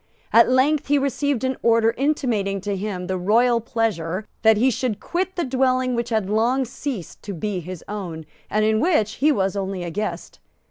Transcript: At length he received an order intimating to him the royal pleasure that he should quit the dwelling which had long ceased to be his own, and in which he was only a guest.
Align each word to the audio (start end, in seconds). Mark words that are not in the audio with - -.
At 0.33 0.49
length 0.49 0.87
he 0.87 0.97
received 0.97 1.43
an 1.43 1.57
order 1.61 1.93
intimating 1.95 2.59
to 2.61 2.75
him 2.75 3.05
the 3.05 3.19
royal 3.19 3.61
pleasure 3.61 4.25
that 4.41 4.57
he 4.57 4.71
should 4.71 4.99
quit 4.99 5.35
the 5.35 5.43
dwelling 5.43 5.93
which 5.93 6.09
had 6.09 6.27
long 6.27 6.65
ceased 6.65 7.21
to 7.21 7.35
be 7.35 7.59
his 7.59 7.83
own, 7.87 8.25
and 8.49 8.65
in 8.65 8.79
which 8.79 9.17
he 9.21 9.31
was 9.31 9.55
only 9.55 9.83
a 9.83 9.91
guest. 9.91 10.39